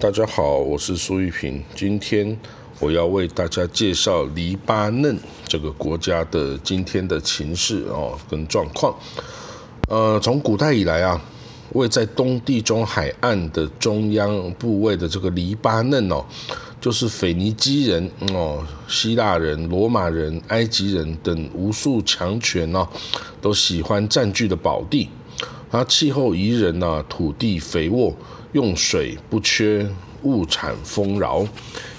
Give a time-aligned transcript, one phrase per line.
[0.00, 1.60] 大家好，我是苏玉平。
[1.74, 2.38] 今天
[2.78, 8.94] 我要为大家介绍黎巴嫩这个国家的今天的情势哦跟状况。
[9.88, 11.20] 呃，从古代以来啊，
[11.72, 16.24] 位在东地中海岸的中央部位的这个黎巴嫩哦，
[16.80, 22.86] 就是腓尼基人哦、希腊人、罗马人、埃及人等无数强权哦，
[23.42, 25.08] 都喜欢占据的宝地。
[25.68, 28.14] 它气候宜人呐，土地肥沃。
[28.52, 29.86] 用水不缺，
[30.22, 31.46] 物产丰饶，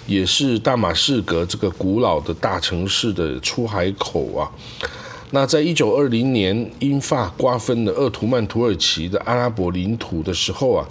[0.07, 4.49] 也是大马士革这个古老的大城市的出海口啊。
[5.31, 10.87] 那在一九二零年英法瓜分了鄂图曼土耳其的阿拉伯领土的时候啊，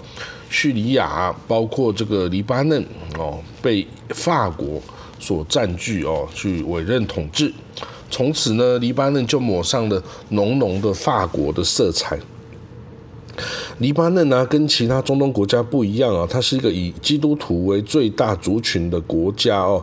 [0.49, 2.87] 叙利亚包括这个黎巴嫩
[3.19, 4.81] 哦，被法国
[5.19, 7.53] 所占据哦，去委任统治。
[8.09, 12.17] 从此呢，黎巴嫩就抹上了浓浓的法国的色彩。
[13.79, 19.83] 黎巴嫩呢，跟其他中东国家不一样啊，它是一个以基督徒为最大族群的国家哦。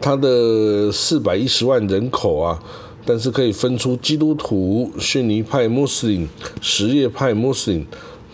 [0.00, 2.58] 它的四百一十万人口啊，
[3.04, 6.28] 但是可以分出基督徒、逊尼派穆斯林、
[6.60, 7.84] 什叶派穆斯林、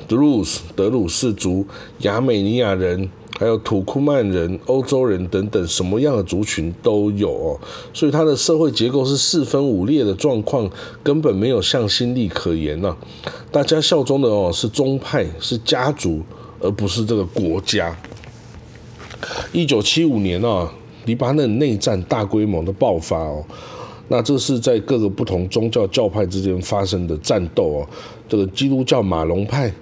[0.06, 1.66] 德鲁斯德鲁士族、
[2.00, 3.08] 亚美尼亚人。
[3.40, 7.58] 还有土库曼人、欧洲人等等，什么样的族群都有哦，
[7.90, 10.70] 所以它的社会结构是四分五裂的状况，
[11.02, 12.94] 根本没有向心力可言呐。
[13.50, 16.20] 大家效忠的哦是宗派，是家族，
[16.60, 17.96] 而不是这个国家。
[19.52, 20.70] 一九七五年啊，
[21.06, 23.42] 黎巴嫩内战大规模的爆发哦，
[24.08, 27.88] 那这是在各个不同宗教教派之间发生的战斗哦，
[28.28, 29.72] 这个基督教马龙派。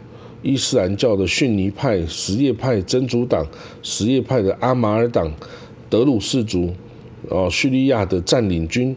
[0.43, 3.45] 伊斯兰教的逊尼派、什叶派、真主党、
[3.83, 5.33] 什叶派的阿马尔党、
[5.91, 6.71] 德鲁士族、
[7.29, 8.95] 哦，叙利亚的占领军、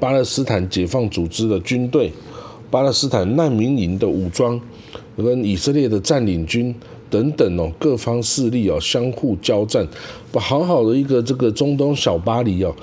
[0.00, 2.10] 巴勒斯坦解放组织的军队、
[2.70, 4.60] 巴勒斯坦难民营的武装，
[5.16, 6.74] 跟以色列的占领军
[7.08, 9.86] 等等哦，各方势力哦相互交战，
[10.32, 12.74] 把好好的一个这个中东小巴黎哦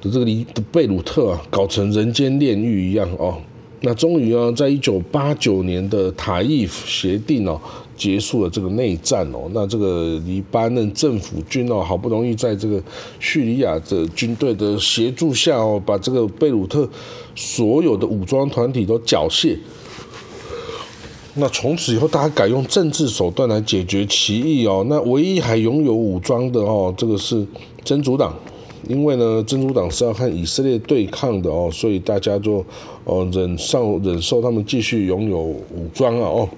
[0.00, 3.36] 的这个里的贝鲁特啊，搞成人间炼狱一样哦。
[3.84, 7.60] 那终于啊，在一九八九年的塔伊协定哦，
[7.96, 9.50] 结束了这个内战哦。
[9.52, 12.80] 那这个黎巴嫩政府军哦，好不容易在这个
[13.18, 16.88] 叙利亚的军队的协助下哦，把这个贝鲁特
[17.34, 19.56] 所有的武装团体都缴械。
[21.34, 24.86] 那从此以后，大家改用政治手段来解决歧义哦。
[24.88, 27.44] 那唯一还拥有武装的哦，这个是
[27.82, 28.32] 真主党。
[28.88, 32.64] 因为呢，真主党是要和以色列对抗的哦，所以大家就
[33.04, 36.48] 哦忍受忍受他们继续拥有武装啊哦。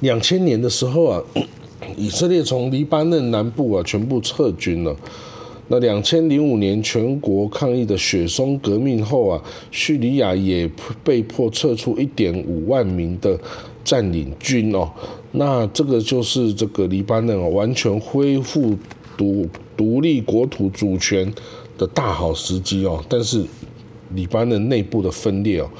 [0.00, 1.22] 两千年的时候啊，
[1.96, 4.94] 以色列从黎巴嫩南部啊全部撤军了。
[5.68, 10.68] 那两千零五年全国抗议的雪松革命后啊，叙利亚也
[11.04, 13.38] 被迫撤出一点五万名的
[13.84, 14.90] 占领军哦。
[15.30, 18.76] 那这个就是这个黎巴嫩完全恢复。
[19.22, 19.46] 独
[19.76, 21.32] 独立国土主权
[21.78, 23.44] 的大好时机哦，但是
[24.16, 25.70] 黎巴嫩内部的分裂哦，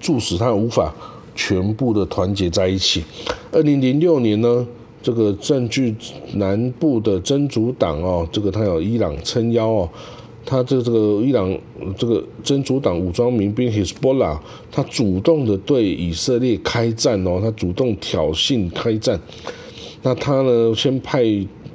[0.00, 0.94] 促使他无法
[1.34, 3.02] 全部的团结在一起。
[3.50, 4.64] 二零零六年呢，
[5.02, 5.92] 这个占据
[6.34, 9.88] 南部的真主党哦，这个他有伊朗撑腰哦，
[10.46, 11.58] 他这这个伊朗
[11.98, 14.38] 这个真主党武装民兵 Hezbollah，
[14.70, 19.20] 他主动的对以色列开战哦，他主动挑衅开战，
[20.02, 21.24] 那他呢先派。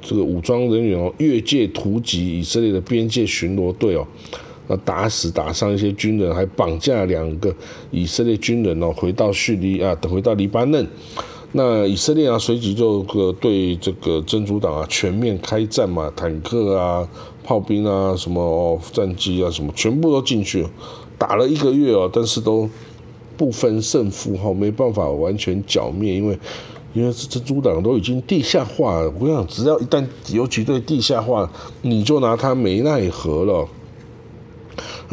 [0.08, 4.06] 这个武装人员哦，越界突击以色列的边界巡逻队哦，
[4.66, 7.54] 那打死打伤一些军人，还绑架两个
[7.90, 10.88] 以色列军人哦，回到叙利亚，等回到黎巴嫩。
[11.52, 17.06] 那以色列啊，随即就个对这个真主党啊全面开战嘛，坦克啊、
[17.44, 20.66] 炮兵啊、什么战机啊，什么全部都进去，
[21.18, 22.66] 打了一个月哦，但是都
[23.36, 26.38] 不分胜负哈，没办法完全剿灭，因为。
[26.94, 31.48] 因为这珍珠党都已经地下化了，我想只要一旦游击队地下化，
[31.82, 33.68] 你就拿他没奈何了。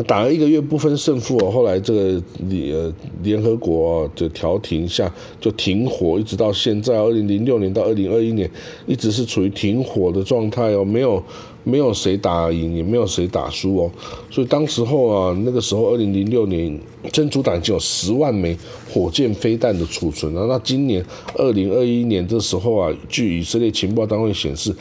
[0.08, 2.94] 打了一个月不分胜负哦，后来这个联
[3.24, 8.50] 联合国就调停下就停火，一直到现在二零零六年到二零二一年，
[8.86, 11.24] 一直是处于停火的状态哦，没有
[11.64, 13.92] 没有谁打赢，也没有谁打输哦，
[14.30, 16.80] 所以当时候啊，那个时候二零零六年，
[17.12, 18.58] 真主党已经有十万枚
[18.92, 21.04] 火箭飞弹的储存了，那今年
[21.36, 24.76] 二零二一年这时候啊，据以色列情报单位显示。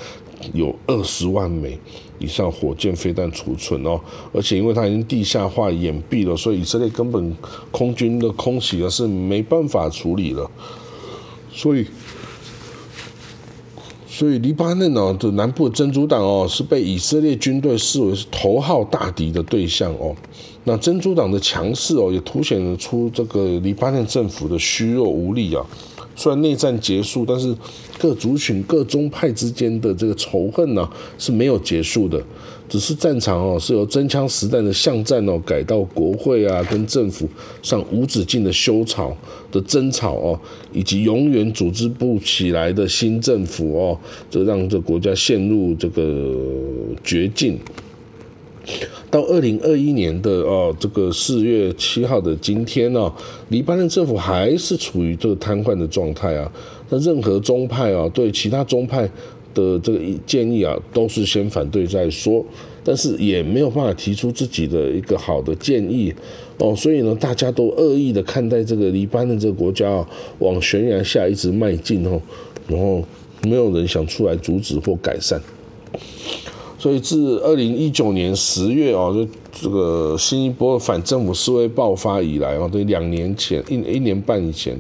[0.53, 1.79] 有二十万枚
[2.19, 4.01] 以上火箭飞弹储存哦，
[4.33, 7.37] 而且因为它已经地下化掩蔽了，所以以色列根本
[7.71, 10.51] 空军的空袭啊是没办法处理了。
[11.53, 11.87] 所以，
[14.07, 20.15] 所以黎巴嫩呢的南部的真主党哦是被以色列军队视为是头号大敌的对象哦。
[20.65, 25.65] 那真主党的强势哦也凸显出这个黎巴嫩政府的虚弱无力啊。
[26.17, 27.55] 虽然内战结束，但是
[27.99, 30.89] 各族群、各宗派之间的这个仇恨呢
[31.19, 32.23] 是没有结束的，
[32.69, 37.29] 只是战场哦是由真枪实弹的巷战哦改到国会啊跟政府
[37.63, 39.17] 上无止境的修吵
[39.51, 40.39] 的争吵哦，
[40.73, 43.99] 以及永远组织不起来的新政府哦，
[44.31, 46.35] 这让这国家陷入这个
[47.03, 47.59] 绝境。
[49.11, 53.13] 到二零二一年的哦，这个四月七号的今天呢，
[53.49, 56.51] 黎巴嫩政府还是处于这个瘫痪的状态啊。
[56.89, 59.09] 那任何宗派啊，对其他宗派
[59.55, 62.45] 的这个建议啊，都是先反对再说，
[62.83, 66.13] 但是也没有办法提出自己的一个好的建议
[66.59, 66.75] 哦。
[66.75, 70.09] 所以呢，大家都恶意的看待这个黎巴嫩这个国家啊，
[70.41, 72.21] 往悬崖下一直迈进哦，
[72.67, 73.03] 然后
[73.43, 75.41] 没有人想出来阻止或改善。
[76.85, 79.27] 所以自二零一九年十月哦，就
[79.59, 84.79] 这个新一波反政府示威爆发以来哦，对两年前一一年半以前，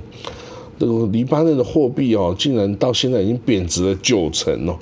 [0.78, 4.78] 这个黎巴嫩的货币哦，竟然到现在已经贬值了九成哦，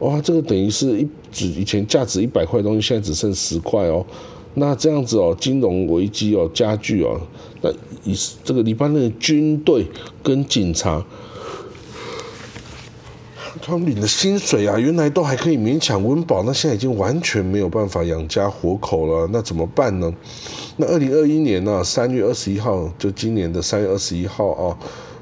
[0.00, 4.04] 哇，这个等于是一只以前价值一百块东西，现在只剩十块哦，
[4.52, 7.18] 那这样子哦，金融危机哦加剧哦，
[7.62, 7.70] 那
[8.04, 8.14] 以
[8.44, 9.86] 这个黎巴嫩的军队
[10.22, 11.02] 跟警察。
[13.68, 20.10] 他们领的薪水啊，原来都还可以勉强温饱，那现在已经完全没有办法养家活口了，那怎么办呢？
[20.78, 24.78] 那二零二一年呢，三月二十一号，就今年的三月二十一号啊，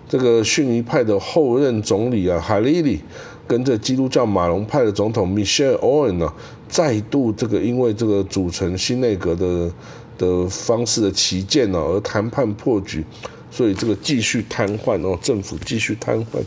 [0.09, 3.01] 这个逊尼派的后任总理啊，海利里，
[3.49, 6.33] 跟这基督教马龙派的总统 Michelle Owen 呢，
[6.69, 9.73] 再度这个因为这个组成新内阁的
[10.17, 13.05] 的方式的旗舰呢，而谈判破局，
[13.51, 16.41] 所以这个继续瘫痪哦，政府继续瘫痪。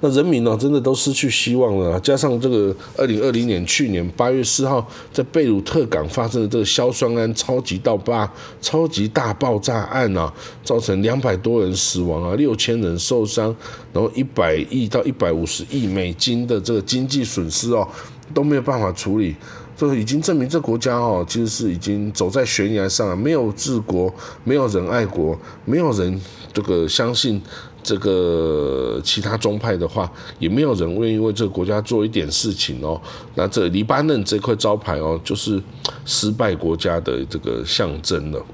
[0.00, 1.98] 那人民呢，真的都失去希望了。
[2.00, 10.32] 加上这个二零二零年去年八月四号在贝鲁特港发生的这个硝酸铵超级爆炸、超级大爆炸案啊，
[10.64, 13.54] 造成两百多人死亡啊，六千人受伤，
[13.92, 17.86] 然后一百亿到一百五十亿美金的这个经济损失哦，
[18.32, 19.34] 都没有办法处理，
[19.76, 24.12] 这已经证明这国家哦，其实是已经走在悬崖上了，没有治国，
[24.44, 26.20] 没有人爱国，没有人
[26.52, 27.40] 这个相信。
[27.82, 33.00] 这个其他宗派的话，也没有人愿意为这个国家做一点事情哦。
[33.34, 35.60] 那这黎巴嫩这块招牌哦，就是
[36.04, 38.44] 失败国家的这个象征了。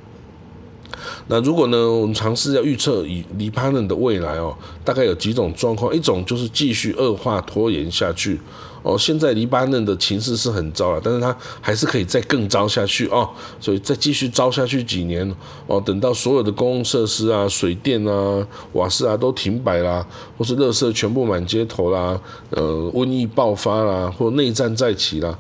[1.29, 8.41] 那如果呢，我们尝试要预测以黎巴嫩的未来哦，大概有几种状况，一种就是继续恶化拖延下去。
[8.83, 13.29] 哦，现在黎巴嫩的情势是很糟了，但是它还是可以再更糟下去哦，
[13.61, 15.35] 所以再继续糟下去几年
[15.67, 20.07] 哦，等到所有的公共设施啊、水电啊、瓦斯啊都停摆啦，
[20.39, 22.21] 或是垃圾全部满街头啦，
[22.51, 22.63] 呃，
[22.95, 25.37] 瘟疫爆发啦，或内战再起啦，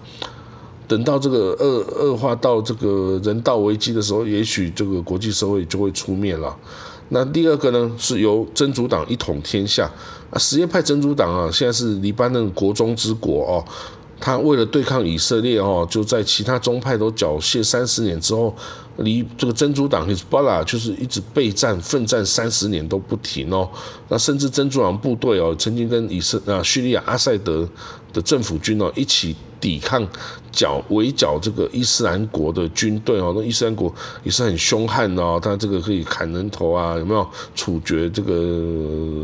[0.88, 6.56] 等到这个恶恶化到这个人道危机的时候，也许这个国际社会就会出面了。
[7.10, 9.90] 那第二个呢，是由真主党一统天下。
[10.28, 13.64] 啊，什叶派真主党啊，现在是黎巴嫩国中之国哦。
[14.18, 18.54] 他为了对抗以色列哦，就在其他宗派都缴械三十年之后，
[18.98, 23.68] 离这个真主党 Hezbollah 就是一直备战奋战三十年都不停哦。
[24.08, 27.68] 那甚至真主党部队哦，曾经跟以色啊叙利亚阿塞德
[28.12, 29.36] 的政府军哦一起。
[29.58, 30.06] 抵抗
[30.52, 33.92] 剿围剿这个伊斯兰国的军队哦，那伊斯兰国
[34.22, 38.32] 也是很凶悍哦，他这个可以砍人头啊，有没有处决这个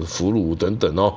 [0.07, 1.15] 俘虏等等哦？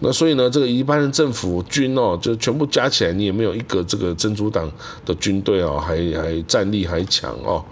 [0.00, 4.70] 那所以呢，这个一般的政府军哦，就全部加起来，你也没有一个这个珍珠党
[5.06, 7.64] 的军队哦，还还战力还强哦。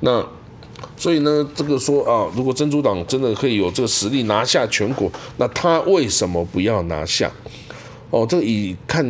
[0.00, 0.24] 那
[0.96, 7.30] 所以呢，这个说啊，如果珍珠党真的可以有这个实力拿下全国，那他为什么不要拿下？
[8.10, 9.04] 哦，这个以看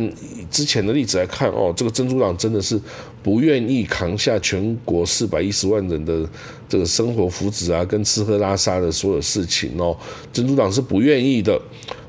[0.49, 2.79] 之前的例子来看，哦，这个珍珠党真的是
[3.21, 6.27] 不愿意扛下全国四百一十万人的
[6.67, 9.95] 这个生活福祉啊，跟吃喝拉撒的所有事情哦，
[10.33, 11.59] 珍珠党是不愿意的。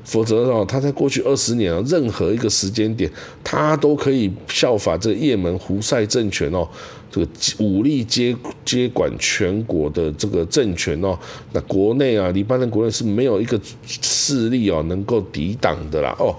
[0.05, 3.07] 否则哦，他在过去二十年啊，任何一个时间点，
[3.43, 6.67] 他都可以效法这也门胡塞政权哦，
[7.11, 7.27] 这个
[7.59, 11.15] 武力接接管全国的这个政权哦，
[11.53, 16.35] 那国内啊，黎巴嫩国内是没有一个势力哦能够抵挡的啦哦。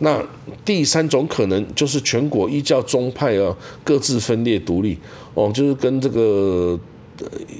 [0.00, 0.24] 那
[0.64, 4.96] 第三种可能就是全国依教宗派啊各自分裂独立
[5.34, 6.78] 哦，就是跟这个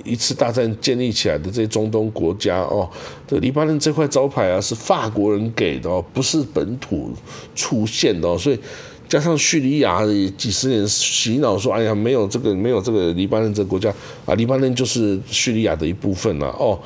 [0.04, 2.88] 一次大战建立起来的这些中东国家哦，
[3.26, 7.10] 这黎巴嫩这块招牌啊是法国人给的，不是本土
[7.56, 8.58] 出现的，所以
[9.08, 10.02] 加上叙利亚
[10.36, 13.92] 几十年洗脑说，哎呀没有这个没有这个黎巴嫩这个国家
[14.24, 16.78] 啊，黎巴嫩就是叙利亚的一部分了哦。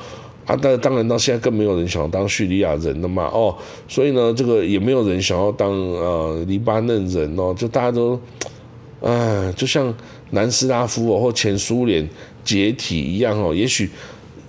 [0.45, 3.55] 啊，但当然到现在更没有人想要当叙利亚人了嘛，哦，
[3.87, 8.19] 所以呢，这个也没有人想要当呃黎巴嫩人哦，就大家都，
[9.01, 9.93] 哎，就像
[10.31, 12.05] 南斯拉夫哦或前苏联
[12.43, 13.89] 解体一样哦，也许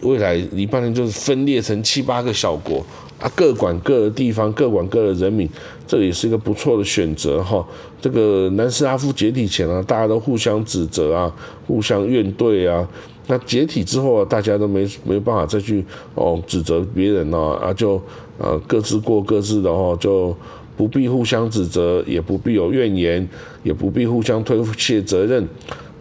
[0.01, 2.85] 未来黎巴嫩就是分裂成七八个小国
[3.21, 5.49] 啊，各管各的地方，各管各的人民，
[5.87, 7.65] 这也是一个不错的选择哈。
[8.01, 11.33] 这个南斯拉夫解体前啊，大家都互相指责啊，
[11.69, 12.87] 互相怨怼啊。
[13.27, 18.01] 那解体之后啊，大家都没没办法再去哦指责别人哦，啊就
[18.39, 20.37] 呃各自过各自的哦，就
[20.77, 23.27] 不必互相指责，也不必有怨言，
[23.63, 25.47] 也不必互相推卸责任。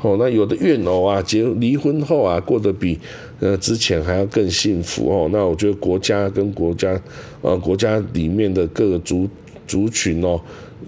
[0.01, 2.99] 哦，那有的怨偶啊，结离婚后啊，过得比
[3.39, 5.29] 呃之前还要更幸福哦。
[5.31, 6.99] 那我觉得国家跟国家，
[7.41, 9.25] 呃，国家里面的各个族
[9.65, 10.37] 族群哦，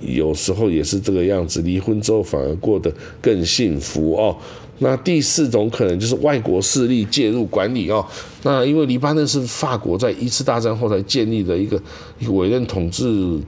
[0.01, 4.35] 有时候也是这个样子，离婚之后反而过得更幸福哦。
[4.79, 8.05] 那第四种可能就是外国势力介入管理哦。
[8.43, 11.81] 那因为黎巴嫩是法国在一次大战后才建立的一个
[12.29, 13.39] 委任统治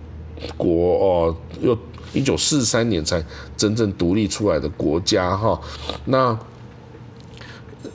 [0.56, 1.78] 国哦，又。
[2.14, 3.22] 一九四三年才
[3.58, 5.60] 真正独立出来的国家哈，
[6.06, 6.36] 那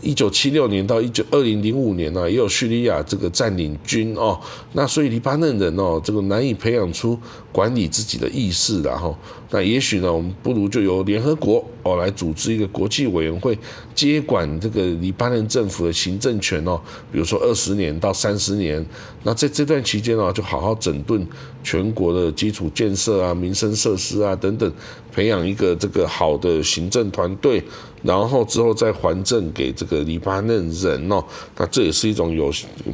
[0.02, 4.38] 一九七六年到一九二零零五年呢，也有叙利亚这个占领军哦，
[4.72, 7.18] 那所以黎巴嫩人哦，这个难以培养出
[7.50, 9.16] 管理自己的意识然后，
[9.50, 13.56] 那也许呢，我们不如就由联合国哦来组织一个国际委员会
[13.94, 16.80] 接管这个黎巴嫩政府的行政权哦，
[17.12, 18.84] 比如说二十年到三十年，
[19.22, 21.26] 那在这段期间呢，就好好整顿。
[21.64, 24.68] 全国的基础建设啊、民生设施啊等等，
[25.12, 27.62] 培养一个这个好的行政团队，
[28.02, 31.22] 然后之后再还政给这个黎巴嫩人哦，
[31.56, 32.50] 那这也是一种有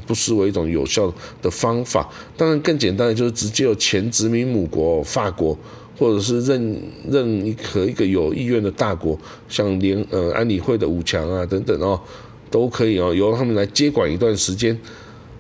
[0.07, 2.09] 不失为一种有效的方法。
[2.37, 5.57] 当然，更简单的就是直接由前殖民母国法国，
[5.97, 12.01] 或者是任任一和一个有意愿的大国，像联呃安理会的五强啊等等哦，
[12.51, 14.79] 都可以哦，由他们来接管一段时间。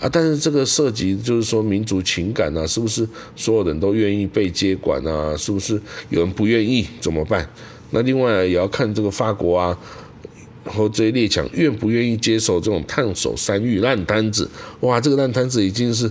[0.00, 5.36] 啊，但是这个涉及就是说民族情感啊，是不是所有人都愿意被接管啊？
[5.36, 7.48] 是不是有人不愿意怎么办？
[7.90, 9.76] 那另外也要看这个法国啊，
[10.64, 14.48] 和这些列强愿不愿意接受这种烫手山芋烂摊子。
[14.80, 16.08] 哇，这个烂摊子已经是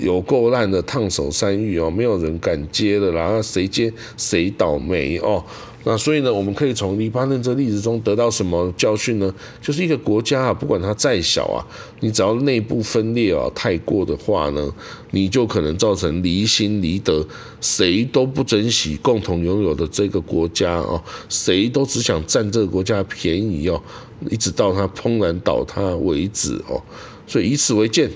[0.00, 5.44] 有够烂的烫手山芋哦，没有人敢接的啦，谁接谁倒霉哦。
[5.84, 9.32] 那所以呢，我们可以从黎巴嫩这例子中得到什么教训呢？
[9.62, 11.64] 就是一个国家啊，不管它再小啊，
[12.00, 14.74] 你只要内部分裂啊太过的话呢，
[15.12, 17.26] 你就可能造成离心离德，
[17.60, 23.80] 谁都不珍惜共同拥有的这个国家哦，谁都只想占这个国家便宜哦，
[24.28, 26.82] 一直到它怦然倒塌为止哦。
[27.26, 28.10] 所以以此为鉴，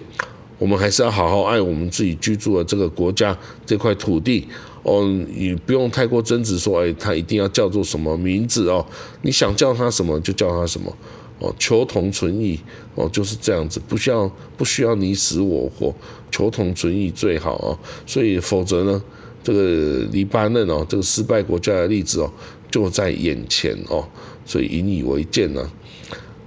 [0.59, 4.49] 我们还是要好好爱我们自己居住的这个国家这块土地。
[4.83, 8.85] 哦，你不用太过争执，说，哎，他一定要叫做什么名字哦？
[9.23, 10.93] 你想叫他什么就叫他什么，
[11.39, 12.59] 哦，求同存异，
[12.97, 15.95] 哦，就是这样子，不需要不需要你死我活，
[16.31, 17.79] 求同存异最好哦。
[18.07, 19.03] 所以，否则呢，
[19.45, 22.33] 这个黎巴嫩哦，这个失败国家的例子哦，
[22.71, 24.05] 就在眼前哦，
[24.45, 25.71] 所以引以为戒呢。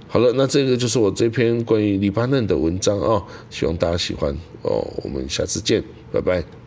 [0.08, 4.30] 好了，那这个就是我这篇关于黎巴嫩的文章啊，希望大家喜欢
[4.62, 4.86] 哦。
[5.02, 6.65] 我们下次见，拜拜。